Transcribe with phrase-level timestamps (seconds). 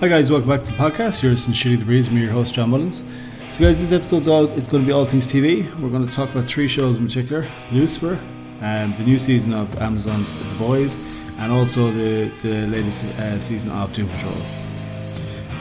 [0.00, 1.22] Hi guys, welcome back to the podcast.
[1.22, 2.08] You're listening to Shooting the Breeze.
[2.08, 3.02] I'm your host John Mullins.
[3.50, 5.78] So guys, this episode's all it's going to be all things TV.
[5.78, 8.18] We're going to talk about three shows in particular: Lucifer,
[8.62, 10.96] and the new season of Amazon's The Boys,
[11.36, 14.32] and also the the latest uh, season of Doom Patrol.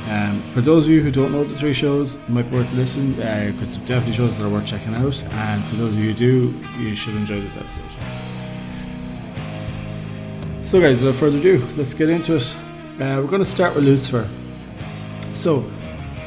[0.07, 2.71] Um, for those of you who don't know the three shows, it might be worth
[2.71, 5.21] listening because uh, they're definitely shows that are worth checking out.
[5.33, 7.83] And for those of you who do, you should enjoy this episode.
[10.63, 12.55] So, guys, without further ado, let's get into it.
[12.99, 14.27] Uh, we're going to start with Lucifer.
[15.33, 15.63] So,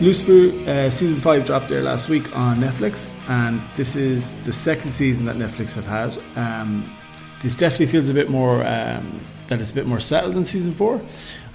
[0.00, 4.90] Lucifer uh, season five dropped there last week on Netflix, and this is the second
[4.90, 6.18] season that Netflix have had.
[6.34, 6.96] Um,
[7.42, 10.72] this definitely feels a bit more um, that it's a bit more settled than season
[10.72, 11.02] four.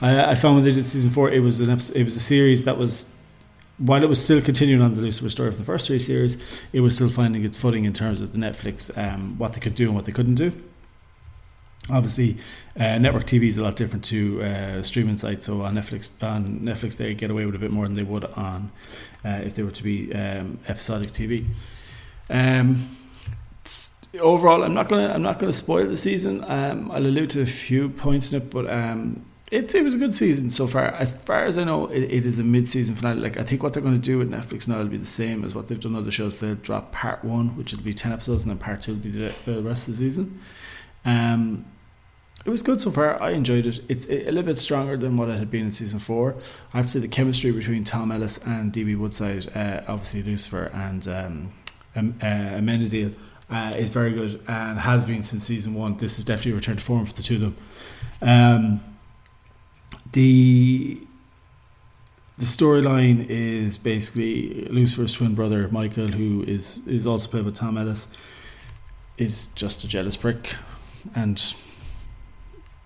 [0.01, 2.19] I, I found when they did season four, it was an episode, it was a
[2.19, 3.11] series that was
[3.79, 6.37] while it was still continuing on the Lucifer story from the first three series,
[6.73, 9.73] it was still finding its footing in terms of the Netflix, um, what they could
[9.73, 10.51] do and what they couldn't do
[11.89, 12.37] obviously
[12.79, 15.45] uh, network TV is a lot different to uh, streaming sites.
[15.45, 18.25] So on Netflix, on Netflix, they get away with a bit more than they would
[18.25, 18.71] on
[19.25, 21.45] uh, if they were to be um, episodic TV.
[22.29, 22.89] Um,
[24.19, 26.43] overall, I'm not gonna I'm not gonna spoil the season.
[26.45, 29.97] Um, I'll allude to a few points in it, but um, it it was a
[29.97, 30.87] good season so far.
[30.87, 33.19] As far as I know, it, it is a mid season finale.
[33.19, 35.43] Like I think what they're going to do with Netflix now will be the same
[35.43, 36.39] as what they've done other shows.
[36.39, 39.11] They'll drop part one, which will be ten episodes, and then part two will be
[39.11, 40.41] the, the rest of the season.
[41.05, 41.65] Um,
[42.47, 43.21] it was good so far.
[43.21, 43.81] I enjoyed it.
[43.89, 46.33] It's a, little bit stronger than what it had been in season four.
[46.73, 50.71] I have to say the chemistry between Tom Ellis and DB Woodside, uh, obviously Lucifer
[50.73, 51.51] and um,
[51.97, 55.97] um, uh, uh, is very good and has been since season one.
[55.97, 57.57] This is definitely a return to form for the two of them.
[58.21, 58.81] Um,
[60.13, 61.01] the
[62.37, 67.77] the storyline is basically Lucifer's twin brother Michael, who is is also played by Tom
[67.77, 68.07] Ellis,
[69.17, 70.55] is just a jealous prick,
[71.13, 71.53] and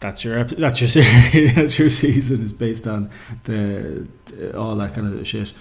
[0.02, 3.10] that's your that's your series, that's your season is based on
[3.44, 4.08] the,
[4.56, 5.54] all that kind of shit.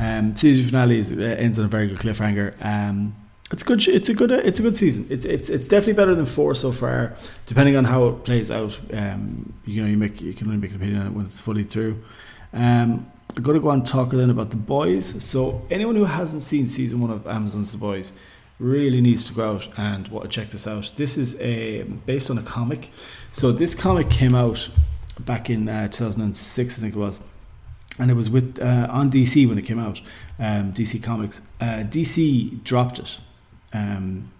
[0.00, 2.54] Um, season finale is, uh, ends on a very good cliffhanger.
[2.64, 3.14] Um,
[3.50, 3.86] it's good.
[3.88, 4.30] It's a good.
[4.30, 5.06] It's a good season.
[5.10, 7.16] It's it's it's definitely better than four so far.
[7.46, 10.70] Depending on how it plays out, um, you know, you make you can only make
[10.70, 12.02] an opinion on it when it's fully through.
[12.52, 15.22] Um, I'm to go and talk then about the boys.
[15.24, 18.18] So anyone who hasn't seen season one of Amazon's The Boys
[18.58, 20.92] really needs to go out and what, check this out.
[20.96, 22.90] This is a based on a comic.
[23.32, 24.68] So this comic came out
[25.20, 27.20] back in uh, 2006, I think it was,
[27.98, 30.00] and it was with uh, on DC when it came out.
[30.38, 31.40] Um, DC Comics.
[31.60, 33.18] Uh, DC dropped it,
[33.72, 34.30] um,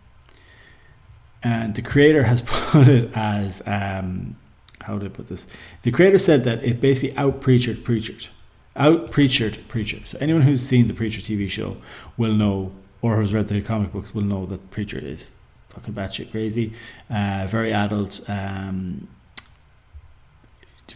[1.42, 4.36] and the creator has put it as um,
[4.82, 5.46] how do I put this?
[5.82, 8.28] The creator said that it basically out preachered preachered,
[8.76, 9.98] out preachered preacher.
[10.06, 11.76] So anyone who's seen the Preacher TV show
[12.16, 12.72] will know
[13.02, 15.28] or has read the comic books will know that Preacher is
[15.68, 16.72] fucking batshit crazy,
[17.10, 19.06] uh, very adult, um,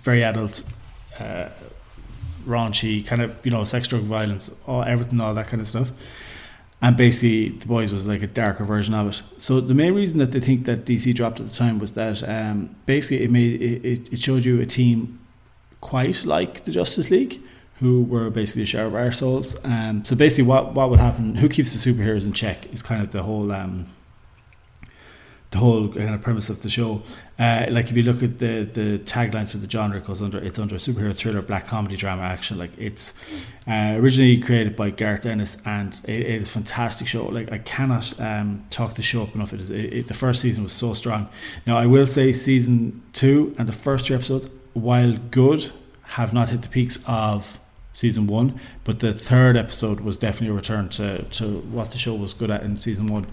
[0.02, 0.62] very adult,
[1.18, 1.48] uh,
[2.46, 5.92] raunchy, kind of you know sex, drug, violence, all everything, all that kind of stuff.
[6.80, 9.22] And basically, the boys was like a darker version of it.
[9.38, 12.28] So the main reason that they think that DC dropped at the time was that
[12.28, 15.20] um, basically it made it, it showed you a team
[15.80, 17.40] quite like the Justice League
[17.82, 19.56] who were basically a share of our souls.
[19.64, 21.34] Um, so basically, what what would happen?
[21.34, 23.86] Who keeps the superheroes in check is kind of the whole um,
[25.50, 27.02] the whole kind of premise of the show.
[27.40, 30.38] Uh, like if you look at the the taglines for the genre, it goes under
[30.38, 32.56] it's under superhero thriller, black comedy, drama, action.
[32.56, 33.18] Like it's
[33.66, 37.26] uh, originally created by Garth Ennis, and it, it is a fantastic show.
[37.26, 39.52] Like I cannot um, talk the show up enough.
[39.52, 41.28] It is it, it, the first season was so strong.
[41.66, 45.72] Now I will say season two and the first two episodes, while good,
[46.02, 47.58] have not hit the peaks of
[47.92, 52.14] season one, but the third episode was definitely a return to, to what the show
[52.14, 53.26] was good at in season one.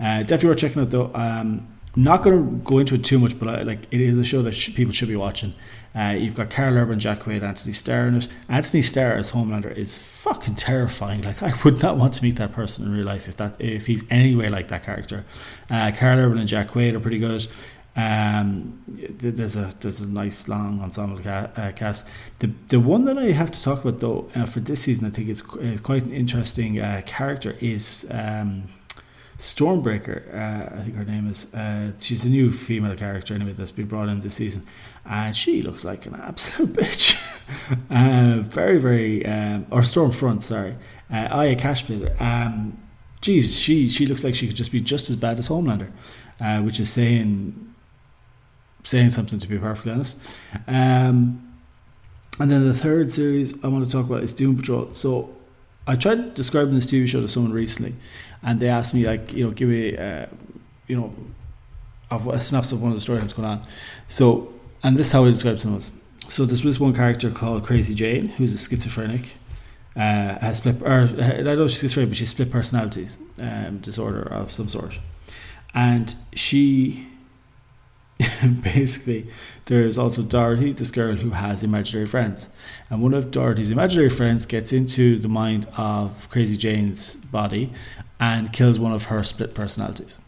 [0.00, 1.10] Uh, definitely worth checking out though.
[1.14, 4.18] Um, I'm not going to go into it too much, but I, like it is
[4.18, 5.54] a show that sh- people should be watching.
[5.94, 8.28] Uh, you've got Karl Urban, Jack Quaid, Anthony Starr in it.
[8.48, 11.22] Anthony Starr as Homelander is fucking terrifying.
[11.22, 13.86] Like I would not want to meet that person in real life if that if
[13.86, 15.24] he's anyway like that character.
[15.70, 17.46] Uh, Karl Urban and Jack Quaid are pretty good.
[17.96, 22.06] Um, there's a there's a nice long ensemble uh, cast.
[22.40, 25.10] The the one that I have to talk about though uh, for this season, I
[25.10, 28.64] think it's, quite an interesting uh, character is um,
[29.38, 30.34] Stormbreaker.
[30.34, 31.54] Uh, I think her name is.
[31.54, 34.66] Uh, she's a new female character anyway that's been brought in this season,
[35.04, 37.20] and she looks like an absolute bitch.
[37.88, 40.74] Very very um, or Stormfront, sorry.
[41.12, 42.16] Uh, Aya Cash plays her.
[42.18, 42.76] Um,
[43.20, 45.92] geez, she she looks like she could just be just as bad as Homelander,
[46.64, 47.73] which is saying
[48.84, 50.18] saying something to be perfectly honest.
[50.68, 51.54] Um,
[52.38, 54.92] and then the third series I want to talk about is Doom Patrol.
[54.92, 55.34] So
[55.86, 57.94] I tried describing this TV show to someone recently,
[58.42, 60.26] and they asked me like, you know, give me, uh,
[60.86, 61.14] you know,
[62.10, 63.66] of a synopsis of one of the storylines going on.
[64.08, 64.52] So,
[64.82, 65.92] and this is how I described it was.
[66.28, 69.34] so there's this one character called Crazy Jane, who's a schizophrenic,
[69.96, 73.78] uh, has split, or uh, I don't know she's schizophrenic, but she's split personalities um,
[73.78, 74.98] disorder of some sort,
[75.72, 77.06] and she
[78.62, 79.26] basically
[79.66, 82.48] there's also Dorothy, this girl who has imaginary friends,
[82.90, 87.72] and one of Dorothy's imaginary friends gets into the mind of Crazy Jane's body
[88.20, 90.18] and kills one of her split personalities.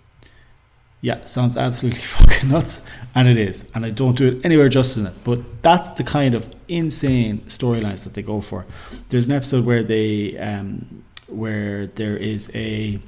[1.02, 3.68] Yeah, sounds absolutely fucking nuts, and it is.
[3.74, 7.40] And I don't do it anywhere justice in it, but that's the kind of insane
[7.46, 8.66] storylines that they go for.
[9.10, 12.98] There's an episode where they, um, where there is a,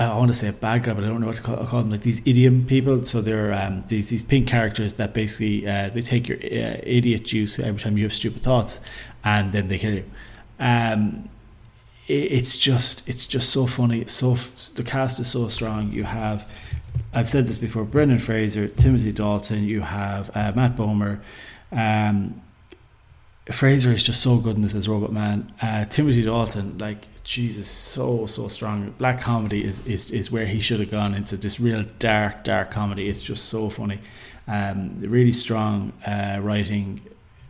[0.00, 1.80] I want to say a bad guy, but I don't know what to call, call
[1.80, 1.90] them.
[1.90, 3.04] Like these idiom people.
[3.04, 7.24] So they're um, these these pink characters that basically uh, they take your uh, idiot
[7.24, 8.80] juice every time you have stupid thoughts,
[9.24, 10.04] and then they kill you.
[10.60, 11.28] Um,
[12.06, 14.06] it's just it's just so funny.
[14.06, 14.34] so
[14.74, 15.90] the cast is so strong.
[15.90, 16.48] You have
[17.12, 19.64] I've said this before: Brendan Fraser, Timothy Dalton.
[19.64, 21.20] You have uh, Matt Bomer.
[21.72, 22.40] Um,
[23.50, 25.52] Fraser is just so good in this as Robot Man.
[25.60, 28.94] Uh, Timothy Dalton, like Jesus, so so strong.
[28.96, 32.70] Black comedy is is is where he should have gone into this real dark dark
[32.70, 33.10] comedy.
[33.10, 34.00] It's just so funny.
[34.46, 37.02] Um, really strong uh, writing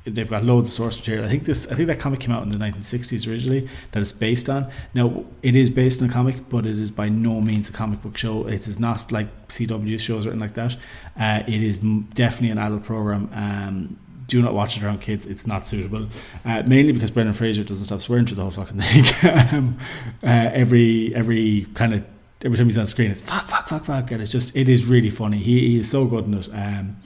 [0.04, 1.24] they've got loads of source material.
[1.24, 4.10] I think this I think that comic came out in the 1960s originally that it's
[4.10, 4.68] based on.
[4.94, 8.02] Now it is based on a comic, but it is by no means a comic
[8.02, 8.48] book show.
[8.48, 10.76] It is not like CW shows or anything like that.
[11.16, 13.30] Uh, it is definitely an adult program.
[13.32, 13.98] Um,
[14.28, 15.26] do not watch it around kids.
[15.26, 16.06] It's not suitable.
[16.44, 19.04] Uh, mainly because Brendan Fraser doesn't stop swearing through the whole fucking thing.
[19.52, 19.78] um,
[20.22, 22.04] uh, every every kind of
[22.44, 24.84] every time he's on screen, it's fuck fuck fuck fuck, and it's just it is
[24.84, 25.38] really funny.
[25.38, 26.48] He, he is so good in it.
[26.52, 26.98] Um,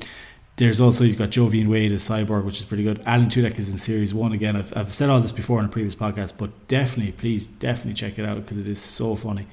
[0.57, 3.03] there's also you've got Joivan Wade as Cyborg, which is pretty good.
[3.07, 4.55] Alan Tudyk is in series one again.
[4.55, 8.19] I've, I've said all this before in a previous podcast, but definitely, please, definitely check
[8.19, 9.47] it out because it is so funny.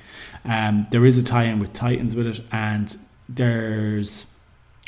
[0.44, 2.98] Um, there is a tie-in with Titans with it, and
[3.30, 4.26] there's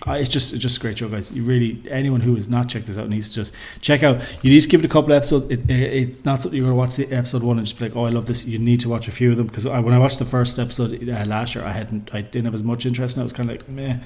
[0.07, 1.31] uh, it's just it's just a great show, guys.
[1.31, 4.19] You really anyone who has not checked this out needs to just check out.
[4.41, 5.49] You need to give it a couple episodes.
[5.51, 7.85] It, it, it's not something you're going to watch the episode one and just be
[7.85, 8.45] like, oh, I love this.
[8.45, 11.07] You need to watch a few of them because when I watched the first episode
[11.07, 13.49] uh, last year, I hadn't, I didn't have as much interest, and I was kind
[13.49, 13.97] of like, meh.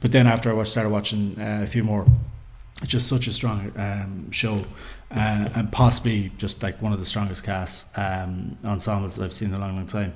[0.00, 2.04] But then after I watched, started watching uh, a few more,
[2.82, 4.64] it's just such a strong um, show,
[5.12, 9.54] uh, and possibly just like one of the strongest casts um, ensembles I've seen in
[9.54, 10.14] a long, long time.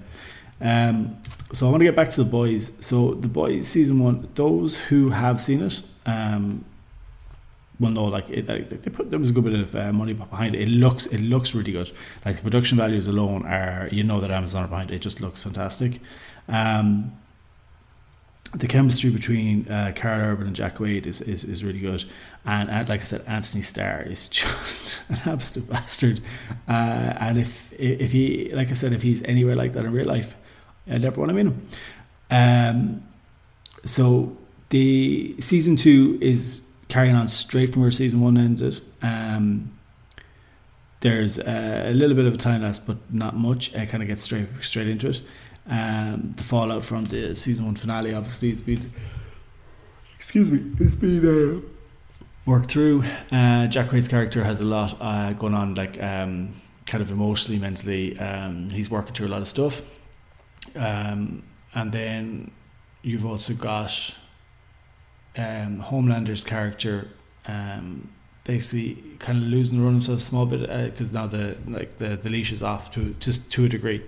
[0.60, 1.16] Um,
[1.52, 2.72] so I want to get back to the boys.
[2.84, 6.64] So the boys season one, those who have seen it, um,
[7.80, 10.54] well, no, like it, they put there was a good bit of uh, money behind
[10.54, 10.62] it.
[10.62, 11.92] It looks it looks really good.
[12.24, 14.96] Like the production values alone are you know that Amazon are behind it.
[14.96, 16.00] It just looks fantastic.
[16.48, 17.12] Um,
[18.54, 22.04] the chemistry between uh, Karl Urban and Jack Quaid is, is, is really good.
[22.46, 26.20] And uh, like I said, Anthony Starr is just an absolute bastard.
[26.66, 26.72] Uh,
[27.20, 30.34] and if if he, like I said, if he's anywhere like that in real life,
[30.88, 31.68] Want to meet him.
[32.30, 33.02] Um,
[33.84, 34.36] so
[34.70, 38.80] the season two is carrying on straight from where season one ended.
[39.02, 39.78] Um,
[41.00, 43.74] there's a, little bit of a time lapse, but not much.
[43.76, 45.20] I kind of get straight straight into it.
[45.68, 48.90] Um, the fallout from the season one finale, obviously, it's been
[50.16, 51.60] excuse me, it's been uh,
[52.44, 53.04] worked through.
[53.30, 56.52] Uh, Jack Quaid's character has a lot uh, going on, like um,
[56.86, 58.18] kind of emotionally, mentally.
[58.18, 59.82] Um, he's working through a lot of stuff,
[60.76, 61.42] um,
[61.74, 62.50] and then
[63.02, 64.14] you've also got
[65.36, 67.08] um, Homelander's character.
[67.46, 68.10] Um,
[68.48, 70.60] basically kind of losing the run himself a small bit
[70.90, 74.02] because uh, now the like the, the leash is off to just to a degree.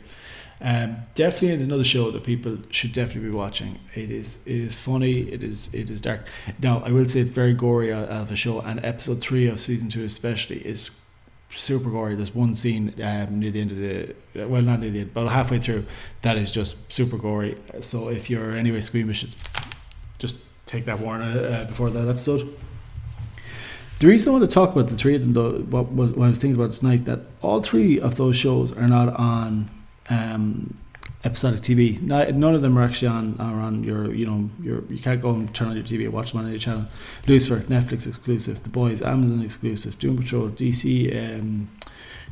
[0.62, 3.79] Um, definitely another show that people should definitely be watching.
[3.95, 5.31] It is it is funny.
[5.31, 6.26] It is it is dark.
[6.61, 9.88] Now I will say it's very gory of a show, and episode three of season
[9.90, 10.90] two especially is
[11.54, 12.14] super gory.
[12.14, 15.28] There's one scene um, near the end of the well, not near the end, but
[15.28, 15.87] halfway through
[16.23, 17.57] that is just super gory.
[17.80, 19.25] So if you're anyway squeamish,
[20.19, 22.57] just take that warning uh, before that episode.
[23.99, 26.26] The reason I want to talk about the three of them, though, what was what
[26.26, 29.69] I was thinking about tonight, that all three of those shows are not on
[30.09, 30.76] um,
[31.25, 32.00] episodic TV.
[32.00, 35.31] None of them are actually on are on your you know your you can't go
[35.31, 36.87] and turn on your TV and watch them on any channel.
[37.27, 38.62] Lucifer, Netflix exclusive.
[38.62, 39.99] The Boys, Amazon exclusive.
[39.99, 41.15] Doom Patrol, DC.
[41.17, 41.69] Um,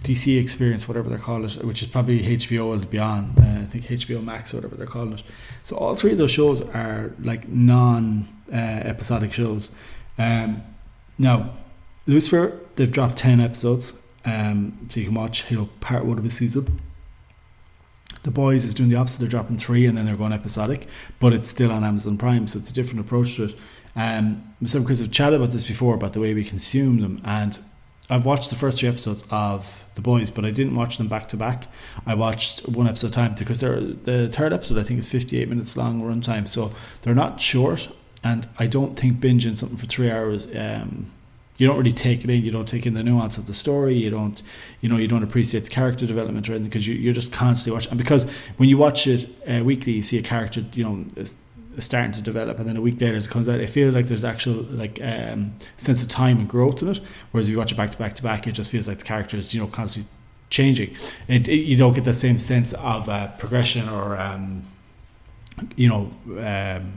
[0.04, 3.34] DC Experience, whatever they're it, which is probably HBO will be on.
[3.36, 5.24] Uh, I think HBO Max or whatever they're calling it.
[5.64, 9.72] So all three of those shows are like non-episodic uh, shows.
[10.16, 10.62] Um,
[11.18, 11.50] now,
[12.06, 13.92] Lucifer, they've dropped ten episodes,
[14.24, 16.80] um, so you can watch you know part one of the season
[18.28, 19.20] the Boys is doing the opposite.
[19.20, 20.86] They're dropping three and then they're going episodic,
[21.18, 23.56] but it's still on Amazon Prime, so it's a different approach to it.
[23.96, 27.58] Um, myself because I've chatted about this before about the way we consume them, and
[28.10, 31.30] I've watched the first three episodes of The Boys, but I didn't watch them back
[31.30, 31.68] to back.
[32.04, 35.74] I watched one episode time because they're, the third episode I think is 58 minutes
[35.74, 36.70] long runtime, so
[37.00, 37.88] they're not short.
[38.22, 40.46] and I don't think binging something for three hours.
[40.54, 41.06] Um,
[41.58, 42.44] you don't really take it in.
[42.44, 43.94] You don't take in the nuance of the story.
[43.96, 44.40] You don't,
[44.80, 47.74] you know, you don't appreciate the character development or anything because you, you're just constantly
[47.74, 47.90] watching.
[47.90, 51.34] And because when you watch it uh, weekly, you see a character, you know, is,
[51.76, 53.58] is starting to develop, and then a week later it comes out.
[53.58, 57.00] It feels like there's actual like um, sense of time and growth in it.
[57.32, 59.04] Whereas if you watch it back to back to back, it just feels like the
[59.04, 60.08] character is, you know, constantly
[60.50, 60.96] changing.
[61.26, 64.62] It, it, you don't get that same sense of uh, progression or, um,
[65.74, 66.10] you know.
[66.40, 66.92] Um,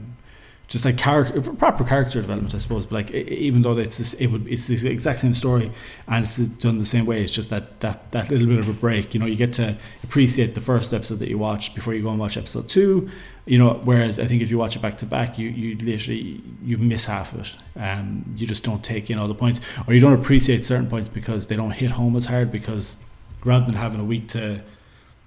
[0.72, 2.86] just like character, proper character development, I suppose.
[2.86, 5.70] But like, even though it's this, it would it's the exact same story
[6.08, 7.22] and it's done the same way.
[7.26, 9.14] It's just that that that little bit of a break.
[9.14, 12.10] You know, you get to appreciate the first episode that you watched before you go
[12.10, 13.10] and watch episode two.
[13.46, 16.42] You know, whereas I think if you watch it back to back, you you literally
[16.64, 17.56] you miss half of it.
[17.78, 21.10] Um, you just don't take in all the points, or you don't appreciate certain points
[21.10, 22.50] because they don't hit home as hard.
[22.50, 22.96] Because
[23.44, 24.62] rather than having a week to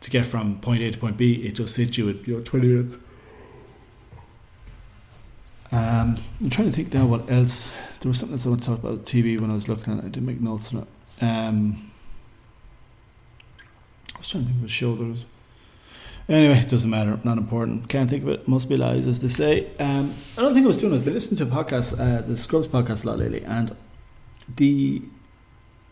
[0.01, 2.43] to get from point A to point B, it just hits you at you know
[2.43, 2.97] twenty minutes.
[5.75, 7.69] Um, I'm trying to think now what else.
[7.99, 9.99] There was something else I want to talk about TV when I was looking at
[9.99, 10.05] it.
[10.05, 11.25] I didn't make notes on it.
[11.25, 11.91] Um,
[14.15, 15.25] I was trying to think of a show that was.
[16.29, 17.19] Anyway, it doesn't matter.
[17.25, 17.89] Not important.
[17.89, 18.47] Can't think of it.
[18.47, 19.67] Must be lies, as they say.
[19.81, 20.97] Um, I don't think I was doing it.
[20.99, 23.75] I've been listening to a podcast, uh, the Scrubs podcast, a lot lately, and
[24.55, 25.03] the.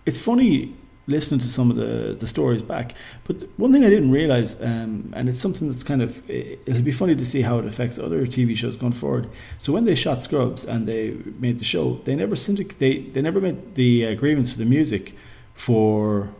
[0.07, 0.75] It's funny
[1.06, 2.94] listening to some of the, the stories back.
[3.25, 6.92] But one thing I didn't realize, um, and it's something that's kind of, it'll be
[6.92, 9.28] funny to see how it affects other TV shows going forward.
[9.59, 13.21] So when they shot Scrubs and they made the show, they never syndic- they, they
[13.21, 15.16] never made the agreements for the music
[15.54, 16.30] for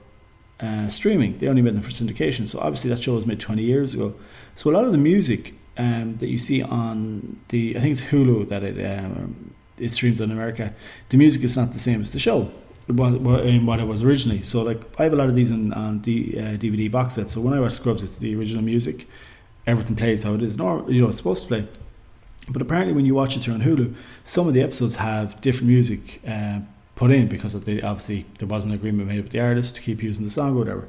[0.61, 1.39] uh, streaming.
[1.39, 2.47] They only made them for syndication.
[2.47, 4.15] So obviously that show was made 20 years ago.
[4.55, 8.05] So a lot of the music um, that you see on the, I think it's
[8.05, 10.73] Hulu that it, um, it streams in America,
[11.09, 12.53] the music is not the same as the show
[12.87, 14.43] what, in what it was originally.
[14.43, 17.33] So like I have a lot of these in, on D, uh, DVD box sets.
[17.33, 19.07] So when I watch Scrubs, it's the original music.
[19.67, 20.57] Everything plays how it is.
[20.57, 21.69] No, you know, it's supposed to play.
[22.49, 25.69] But apparently, when you watch it through on Hulu, some of the episodes have different
[25.69, 26.61] music uh,
[26.97, 29.81] put in because of the obviously there wasn't an agreement made with the artist to
[29.81, 30.89] keep using the song or whatever.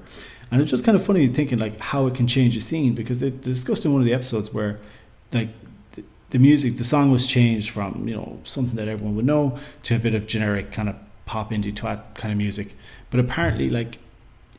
[0.52, 3.20] And it's just kind of funny thinking like how it can change a scene because
[3.20, 4.80] they discussed in one of the episodes where
[5.32, 5.50] like
[6.34, 9.96] the music, the song was changed from you know something that everyone would know to
[9.96, 12.76] a bit of generic kind of pop indie twat kind of music.
[13.12, 14.00] But apparently, like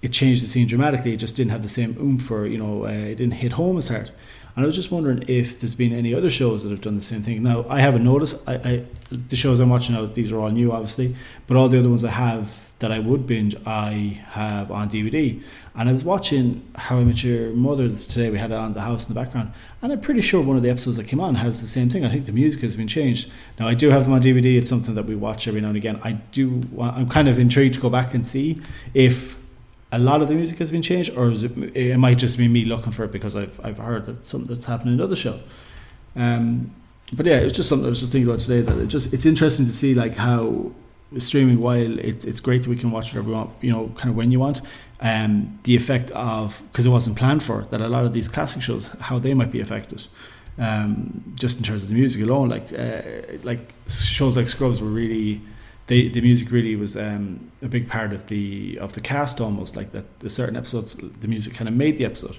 [0.03, 1.15] it changed the scene dramatically.
[1.15, 3.79] It just didn't have the same oomph, or you know, uh, it didn't hit home
[3.79, 4.11] as hard.
[4.57, 7.03] And I was just wondering if there's been any other shows that have done the
[7.03, 7.43] same thing.
[7.43, 8.49] Now, I haven't noticed.
[8.49, 11.17] I, I the shows I'm watching now, these are all new, obviously,
[11.47, 15.43] but all the other ones I have that I would binge, I have on DVD.
[15.75, 18.29] And I was watching How I Met Your Mother today.
[18.29, 20.63] We had it on the house in the background, and I'm pretty sure one of
[20.63, 22.05] the episodes that came on has the same thing.
[22.05, 23.33] I think the music has been changed.
[23.59, 24.59] Now I do have them on DVD.
[24.59, 25.99] It's something that we watch every now and again.
[26.05, 26.61] I do.
[26.79, 28.61] I'm kind of intrigued to go back and see
[28.93, 29.39] if
[29.91, 32.49] a lot of the music has been changed, or is it, it might just be
[32.49, 35.39] me looking for it because I've I've heard that something that's happened in another show.
[36.17, 36.71] Um,
[37.15, 38.61] but yeah, it was just something I was just thinking about today.
[38.61, 40.73] That it just it's interesting to see like how
[41.19, 44.11] streaming while it's it's great that we can watch whatever we want, you know, kind
[44.11, 44.61] of when you want.
[45.01, 48.63] Um, the effect of because it wasn't planned for that a lot of these classic
[48.63, 50.07] shows how they might be affected.
[50.57, 53.03] Um, just in terms of the music alone, like uh,
[53.43, 55.41] like shows like Scrubs were really.
[55.87, 59.77] They, the music really was um, a big part of the of the cast almost
[59.77, 62.39] like that the certain episodes the music kind of made the episode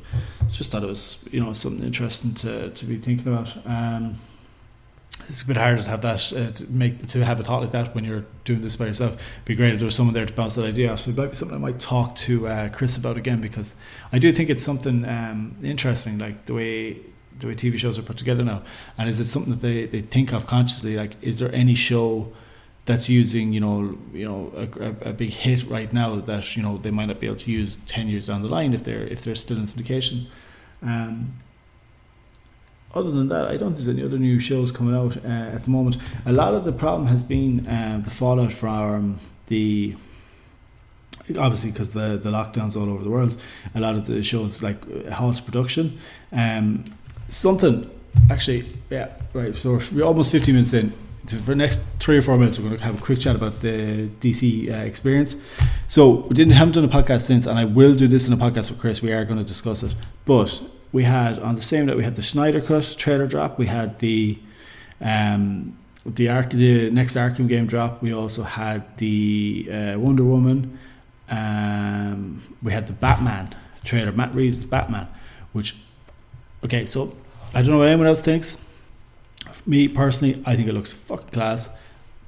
[0.51, 4.15] just thought it was you know something interesting to, to be thinking about um,
[5.29, 7.71] it's a bit harder to have that uh, to make to have a thought like
[7.71, 9.13] that when you're doing this by yourself.
[9.13, 10.99] It'd be great if there was someone there to bounce that idea off.
[10.99, 13.75] So it might be something I might talk to uh, Chris about again because
[14.11, 16.97] I do think it's something um, interesting, like the way
[17.39, 18.61] the way TV shows are put together now.
[18.97, 20.95] And is it something that they, they think of consciously?
[20.95, 22.31] Like, is there any show
[22.85, 26.77] that's using you know you know a, a, big hit right now that you know
[26.77, 29.23] they might not be able to use ten years down the line if they're if
[29.23, 30.27] they're still in syndication?
[30.83, 31.33] Um,
[32.95, 35.63] other than that, I don't think there's any other new shows coming out uh, at
[35.65, 35.97] the moment.
[36.25, 39.95] A lot of the problem has been um, the fallout from the
[41.37, 43.35] obviously because the the lockdowns all over the world.
[43.75, 45.97] A lot of the shows like uh, halt production.
[46.31, 46.85] Um,
[47.29, 47.89] something
[48.29, 49.55] actually, yeah, right.
[49.55, 50.93] So we're almost 50 minutes in.
[51.27, 53.59] For the next three or four minutes, we're going to have a quick chat about
[53.61, 55.35] the DC uh, experience.
[55.87, 58.37] So we didn't haven't done a podcast since, and I will do this in a
[58.37, 59.01] podcast with Chris.
[59.01, 60.61] We are going to discuss it, but
[60.95, 63.59] we had on the same night we had the Snyder Cut trailer drop.
[63.59, 64.39] We had the
[65.01, 68.01] um, the, the next Arkham game drop.
[68.01, 70.79] We also had the uh, Wonder Woman.
[71.29, 75.09] Um, we had the Batman trailer, Matt Reeves' Batman,
[75.51, 75.75] which
[76.63, 76.85] okay.
[76.85, 77.13] So
[77.53, 78.57] I don't know what anyone else thinks.
[79.65, 81.77] Me personally, I think it looks fucking class.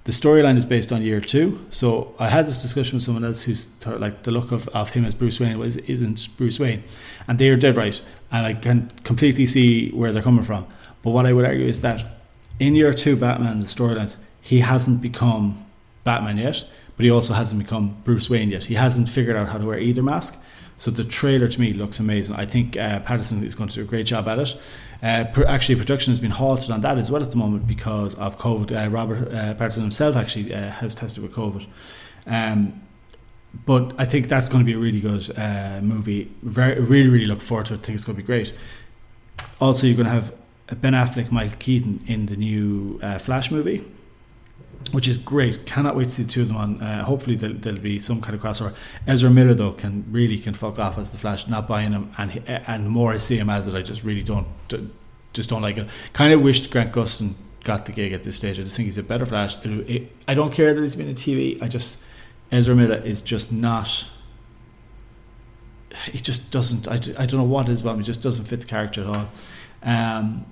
[0.08, 1.60] The storyline is based on year two.
[1.70, 5.04] So I had this discussion with someone else who's like the look of, of him
[5.04, 6.86] as Bruce Wayne was, isn't Bruce Wayne,
[7.28, 10.66] and they are dead right and I can completely see where they're coming from.
[11.02, 12.22] But what I would argue is that
[12.58, 15.66] in year two Batman the storylines, he hasn't become
[16.06, 16.64] Batman yet,
[16.96, 18.64] but he also hasn't become Bruce Wayne yet.
[18.64, 20.42] He hasn't figured out how to wear either mask.
[20.78, 22.36] So the trailer to me looks amazing.
[22.36, 24.58] I think uh, Pattinson is going to do a great job at it.
[25.02, 28.14] Uh, pr- actually, production has been halted on that as well at the moment because
[28.16, 28.86] of COVID.
[28.86, 31.66] Uh, Robert uh, Pattinson himself actually uh, has tested with COVID.
[32.28, 32.82] Um,
[33.66, 36.32] but I think that's going to be a really good uh, movie.
[36.44, 37.82] Very, really, really look forward to it.
[37.82, 38.54] I think it's going to be great.
[39.60, 40.34] Also, you're going to have
[40.82, 43.84] Ben Affleck, Michael Keaton in the new Flash movie
[44.92, 45.66] which is great.
[45.66, 46.82] Cannot wait to see the two of them on.
[46.82, 48.74] Uh, hopefully there'll, there'll, be some kind of crossover.
[49.06, 51.48] Ezra Miller though can really can fuck off as the Flash.
[51.48, 53.76] Not buying him, and and more I see him as it.
[53.76, 54.48] I just really don't
[55.34, 55.88] just don't like it.
[56.14, 58.60] Kind of wished Grant Gustin got the gig at this stage.
[58.60, 59.58] I just think he's a better Flash.
[59.66, 61.62] It, it, I don't care that he's been in TV.
[61.62, 62.02] I just
[62.52, 64.06] Ezra Miller is just not.
[66.06, 66.88] He just doesn't.
[66.88, 68.00] I, I don't know what it is about him.
[68.00, 69.30] He just doesn't fit the character at all.
[69.84, 70.46] Um,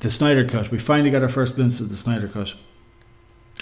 [0.00, 0.70] the Snyder cut.
[0.70, 2.54] We finally got our first glimpse of the Snyder cut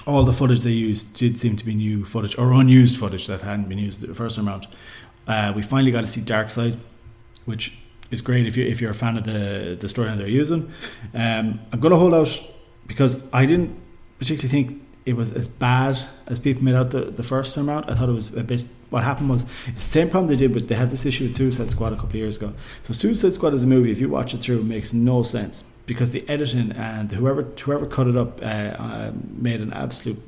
[0.06, 3.42] all the footage they used did seem to be new footage or unused footage that
[3.42, 4.66] hadn't been used the first time around.
[5.26, 6.76] Uh, we finally got to see Darkseid,
[7.44, 7.78] which
[8.10, 10.72] is great if you if you're a fan of the the storyline they're using.
[11.14, 12.40] Um, I'm to hold out
[12.86, 13.78] because I didn't
[14.18, 17.90] particularly think it was as bad as people made out the, the first time out.
[17.90, 18.64] I thought it was a bit.
[18.90, 21.70] What happened was the same problem they did, but they had this issue with Suicide
[21.70, 22.52] Squad a couple of years ago.
[22.82, 25.62] So Suicide Squad is a movie, if you watch it through, it makes no sense
[25.90, 30.22] because the editing and whoever whoever cut it up uh, uh, made an absolute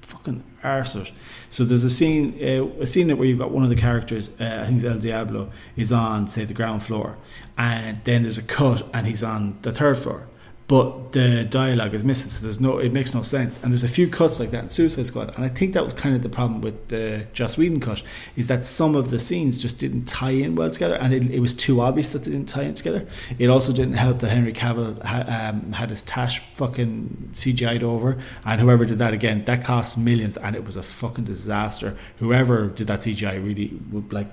[0.00, 1.12] fucking arse of it.
[1.50, 4.62] So there's a scene uh, a scene where you've got one of the characters, uh,
[4.62, 7.18] I think it's El Diablo, is on say the ground floor,
[7.58, 10.26] and then there's a cut and he's on the third floor
[10.70, 13.60] but the dialogue is missing, so there's no, it makes no sense.
[13.60, 15.92] And there's a few cuts like that in Suicide Squad, and I think that was
[15.92, 18.02] kind of the problem with the Joss Whedon cut,
[18.36, 21.40] is that some of the scenes just didn't tie in well together, and it, it
[21.40, 23.04] was too obvious that they didn't tie in together.
[23.36, 28.20] It also didn't help that Henry Cavill ha, um, had his tash fucking CGI'd over,
[28.44, 31.96] and whoever did that again, that cost millions, and it was a fucking disaster.
[32.20, 34.28] Whoever did that CGI really would like,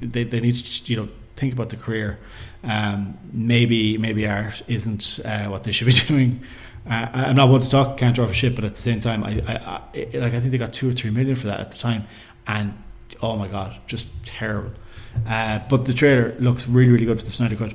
[0.00, 1.08] they, they need to, you know,
[1.42, 2.20] think about the career
[2.64, 6.40] um, maybe maybe art isn't uh, what they should be doing.
[6.88, 9.24] Uh, I'm not one to talk can't draw for shit, but at the same time,
[9.24, 9.80] I, I, I,
[10.14, 12.06] like I think they got two or three million for that at the time,
[12.46, 12.74] and
[13.20, 14.72] oh my god, just terrible.
[15.26, 17.74] Uh, but the trailer looks really really good for the Snyder Cut.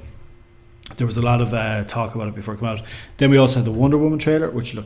[0.95, 2.81] There was a lot of uh, talk about it before it came out.
[3.17, 4.85] Then we also had the Wonder Woman trailer, which look,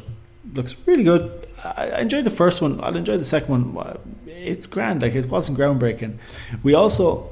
[0.54, 1.48] looks really good.
[1.63, 2.84] I enjoyed the first one.
[2.84, 4.17] I'll enjoy the second one.
[4.26, 5.04] It's grand.
[5.04, 6.17] Like it wasn't groundbreaking.
[6.63, 7.30] We also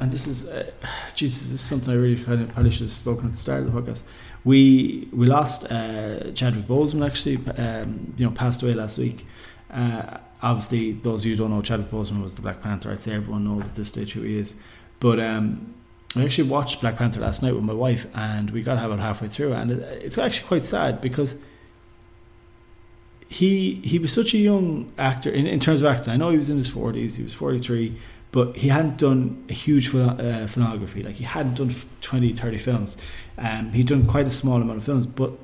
[0.00, 0.70] and this is, uh,
[1.14, 3.62] Jesus, this is something I really kind of probably should have spoken at the start
[3.62, 4.04] of the podcast.
[4.44, 9.26] We we lost uh, Chadwick Boseman actually, um, you know, passed away last week.
[9.70, 12.90] Uh, obviously, those of you who don't know, Chadwick Boseman was the Black Panther.
[12.90, 14.60] I'd say everyone knows at this stage who he is.
[15.00, 15.74] But um,
[16.16, 19.28] I actually watched Black Panther last night with my wife, and we got about halfway
[19.28, 21.36] through, and it, it's actually quite sad because
[23.28, 26.12] he he was such a young actor in, in terms of acting.
[26.12, 27.96] I know he was in his forties; he was forty three
[28.34, 30.16] but he hadn't done a huge uh,
[30.50, 31.04] filmography.
[31.04, 31.70] Like he hadn't done
[32.00, 32.96] 20, 30 films.
[33.38, 35.06] Um, he'd done quite a small amount of films.
[35.06, 35.34] But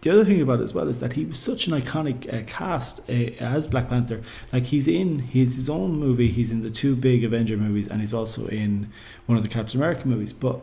[0.00, 2.42] the other thing about it as well is that he was such an iconic uh,
[2.48, 4.22] cast uh, as Black Panther.
[4.52, 6.26] Like he's in he's his own movie.
[6.26, 8.90] He's in the two big Avenger movies, and he's also in
[9.26, 10.32] one of the Captain America movies.
[10.32, 10.60] But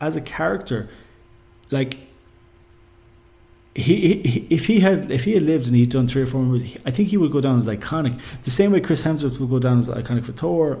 [0.00, 0.88] as a character,
[1.70, 1.98] like
[3.80, 6.76] he, if he had if he had lived and he'd done three or four movies,
[6.84, 8.20] I think he would go down as iconic.
[8.44, 10.78] The same way Chris Hemsworth would go down as iconic for Thor,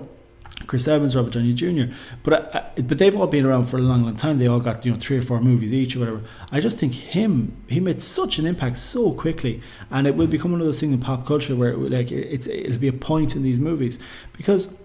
[0.66, 1.92] Chris Evans, Robert Downey Jr.
[2.22, 4.38] But I, but they've all been around for a long, long time.
[4.38, 6.22] They all got you know three or four movies each or whatever.
[6.52, 10.52] I just think him he made such an impact so quickly, and it will become
[10.52, 13.36] one of those things in pop culture where it, like it's it'll be a point
[13.36, 13.98] in these movies
[14.36, 14.82] because,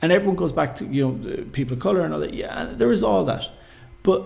[0.00, 2.34] and everyone goes back to you know people of color and all that.
[2.34, 3.50] Yeah, there is all that,
[4.02, 4.24] but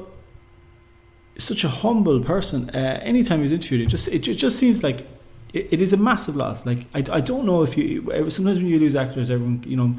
[1.38, 2.70] such a humble person.
[2.70, 5.06] Uh, anytime he's interviewed, it just it, it just seems like
[5.52, 6.66] it, it is a massive loss.
[6.66, 9.96] Like I, I don't know if you sometimes when you lose actors, everyone you know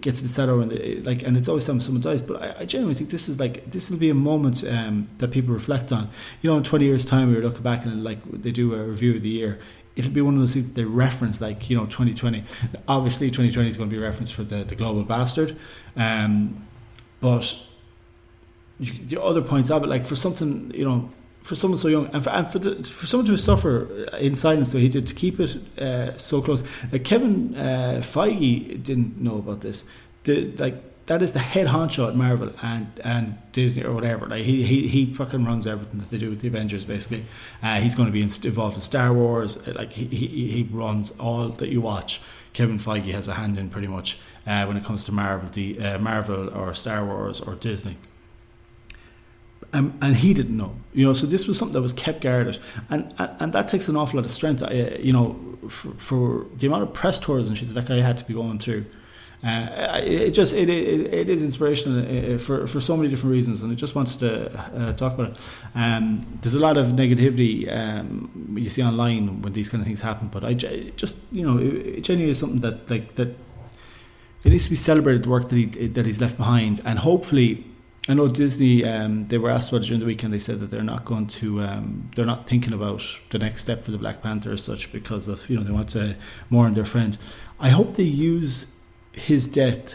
[0.00, 2.20] gets a bit sad over and like and it's always time someone dies.
[2.20, 5.30] But I, I genuinely think this is like this will be a moment um, that
[5.30, 6.10] people reflect on.
[6.42, 9.16] You know, in twenty years' time, we're looking back and like they do a review
[9.16, 9.58] of the year.
[9.96, 12.44] It'll be one of those things that they reference, like you know, 2020.
[12.86, 15.56] Obviously, 2020 is going to be a reference for the the global bastard,
[15.96, 16.66] um,
[17.20, 17.56] but
[18.80, 21.10] the other points of it, like for something, you know,
[21.42, 24.70] for someone so young, and for, and for, the, for someone to suffer in silence,
[24.70, 26.62] so he did to keep it uh, so close.
[26.92, 29.90] Like Kevin uh, Feige didn't know about this.
[30.24, 34.26] The, like that is the head honcho at Marvel and and Disney or whatever.
[34.26, 36.84] Like he he, he fucking runs everything that they do with the Avengers.
[36.84, 37.24] Basically,
[37.62, 39.66] uh, he's going to be in, involved in Star Wars.
[39.66, 42.20] Like he, he he runs all that you watch.
[42.52, 45.80] Kevin Feige has a hand in pretty much uh, when it comes to Marvel, the
[45.80, 47.96] uh, Marvel or Star Wars or Disney
[49.72, 51.12] and, and he didn't know, you know.
[51.12, 54.18] So this was something that was kept guarded, and and, and that takes an awful
[54.18, 57.68] lot of strength, uh, you know, for, for, the amount of press tours and shit
[57.68, 58.86] that that guy had to be going through.
[59.44, 62.00] Uh, it just it, it, it is inspirational
[62.34, 65.32] uh, for for so many different reasons, and I just wanted to uh, talk about
[65.32, 65.38] it.
[65.76, 70.00] Um, there's a lot of negativity um, you see online when these kind of things
[70.00, 73.28] happen, but I just you know it, it genuinely is something that like that
[74.44, 77.64] it needs to be celebrated the work that he that he's left behind, and hopefully
[78.08, 78.86] I know Disney.
[78.86, 80.32] Um, they were asked about it during the weekend.
[80.32, 81.60] They said that they're not going to.
[81.60, 85.28] Um, they're not thinking about the next step for the Black Panther as such because
[85.28, 86.16] of you know they want to
[86.48, 87.18] mourn their friend.
[87.60, 88.74] I hope they use
[89.12, 89.94] his death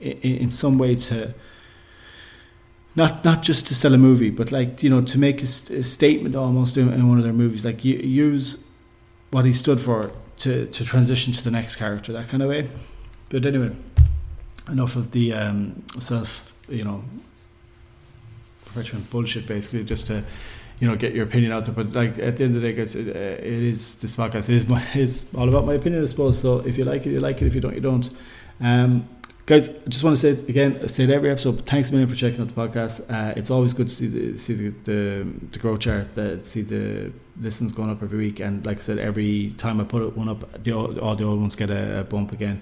[0.00, 1.34] in, in some way to.
[2.96, 5.84] Not not just to sell a movie, but like you know to make a, a
[5.84, 7.64] statement almost in, in, one of their movies.
[7.64, 8.70] Like use
[9.32, 12.70] what he stood for to to transition to the next character, that kind of way.
[13.28, 13.74] But anyway,
[14.68, 17.04] enough of the um, self you know
[18.74, 20.24] perpetuating bullshit basically just to
[20.80, 21.74] you know get your opinion out there.
[21.74, 24.66] But like at the end of the day, guys, it, it is this podcast is
[24.66, 26.38] my is all about my opinion, I suppose.
[26.38, 27.46] So if you like it, you like it.
[27.46, 28.10] If you don't, you don't.
[28.60, 29.08] Um,
[29.46, 30.80] guys, I just want to say again.
[30.82, 31.60] I say it every episode.
[31.66, 33.10] Thanks a million for checking out the podcast.
[33.10, 36.62] Uh, it's always good to see the see the the, the growth chart, the, see
[36.62, 38.40] the listens going up every week.
[38.40, 41.56] And like I said, every time I put one up, the all the old ones
[41.56, 42.60] get a, a bump again.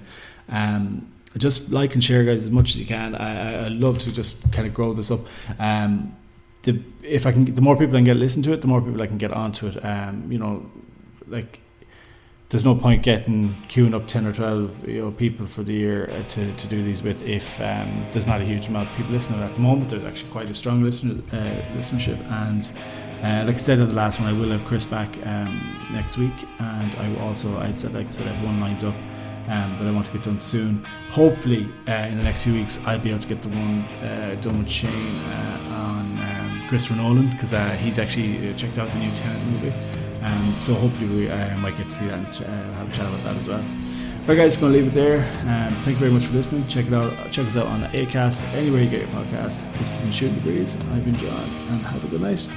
[0.48, 3.14] Um, just like and share, guys, as much as you can.
[3.14, 5.21] I, I love to just kind of grow this up.
[5.59, 6.16] Um,
[6.62, 8.81] the if I can, the more people I can get listen to it, the more
[8.81, 9.85] people I can get onto it.
[9.85, 10.71] Um, you know,
[11.27, 11.61] like
[12.51, 16.11] there's no point getting queuing up ten or twelve you know people for the year
[16.11, 19.12] uh, to, to do these with if um, there's not a huge amount of people
[19.12, 19.90] listening at the moment.
[19.90, 22.71] There's actually quite a strong listener uh, listenership, and
[23.23, 26.18] uh, like I said in the last one, I will have Chris back um, next
[26.18, 28.95] week, and I also I said like I said I have one lined up
[29.48, 30.85] um, that I want to get done soon.
[31.11, 34.37] Hopefully, uh, in the next few weeks, I'll be able to get the one uh,
[34.40, 38.90] done with Shane uh, on um, Christopher Nolan because uh, he's actually uh, checked out
[38.90, 39.72] the new Tenet movie.
[40.22, 43.24] Um, so hopefully, we uh, might get to see that and have a chat about
[43.24, 43.64] that as well.
[44.22, 45.18] Alright, guys, to leave it there.
[45.48, 46.64] Um, thank you very much for listening.
[46.68, 47.33] Check it out.
[47.33, 49.61] Check us out on Acast, anywhere you get your podcast.
[49.78, 50.76] This has been Shooting Breeze.
[50.92, 52.48] I've been John, and have a good night.